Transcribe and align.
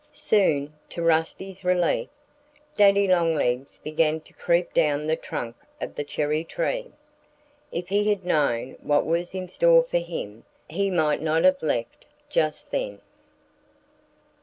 Soon, 0.13 0.73
to 0.89 1.03
Rusty's 1.03 1.63
relief, 1.63 2.07
Daddy 2.75 3.07
Longlegs 3.07 3.77
began 3.77 4.19
to 4.21 4.33
creep 4.33 4.73
down 4.73 5.05
the 5.05 5.15
trunk 5.15 5.55
of 5.79 5.93
the 5.93 6.03
cherry 6.03 6.43
tree. 6.43 6.91
If 7.71 7.89
he 7.89 8.09
had 8.09 8.25
known 8.25 8.77
what 8.81 9.05
was 9.05 9.35
in 9.35 9.47
store 9.47 9.83
for 9.83 9.99
him 9.99 10.43
he 10.67 10.89
might 10.89 11.21
not 11.21 11.43
have 11.43 11.61
left 11.61 12.07
just 12.31 12.71
then. 12.71 12.99